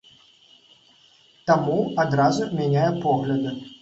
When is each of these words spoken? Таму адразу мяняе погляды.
Таму 1.51 1.75
адразу 2.05 2.49
мяняе 2.61 2.89
погляды. 3.05 3.59